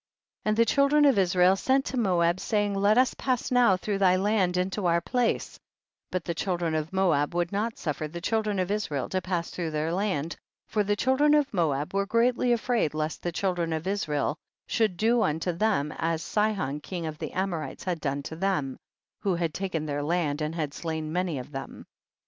10. 0.45 0.49
And 0.49 0.57
the 0.57 0.65
children 0.65 1.05
of 1.05 1.19
Israel 1.19 1.55
sent 1.55 1.85
to 1.85 1.95
Moab, 1.95 2.39
saying, 2.39 2.73
let 2.73 2.97
us 2.97 3.13
pass 3.13 3.51
now 3.51 3.77
through 3.77 3.99
thy 3.99 4.15
land 4.15 4.57
into 4.57 4.87
our 4.87 4.99
place, 4.99 5.59
but 6.09 6.25
the 6.25 6.33
children 6.33 6.73
of 6.73 6.91
Moab 6.91 7.35
would 7.35 7.51
not 7.51 7.77
suf 7.77 7.97
fer 7.97 8.07
the 8.07 8.19
children 8.19 8.57
of 8.57 8.71
Israel 8.71 9.09
to 9.09 9.21
pass 9.21 9.51
through 9.51 9.69
their 9.69 9.93
land, 9.93 10.35
for 10.65 10.83
the 10.83 10.95
children 10.95 11.35
of 11.35 11.53
Moab 11.53 11.93
were 11.93 12.07
greatly 12.07 12.51
afraid 12.51 12.95
lest 12.95 13.21
the 13.21 13.31
children 13.31 13.71
of 13.73 13.85
Israel 13.85 14.35
should 14.65 14.97
do 14.97 15.21
unto 15.21 15.51
them 15.51 15.91
as 15.99 16.23
Sihon 16.23 16.79
king 16.79 17.05
of 17.05 17.19
the 17.19 17.31
Amorites 17.33 17.83
had 17.83 18.01
done 18.01 18.23
to 18.23 18.35
them, 18.35 18.79
who 19.19 19.35
had 19.35 19.53
taken 19.53 19.85
their 19.85 20.01
land 20.01 20.41
and 20.41 20.55
had 20.55 20.73
slain 20.73 21.13
many 21.13 21.37
of 21.37 21.51
them. 21.51 21.85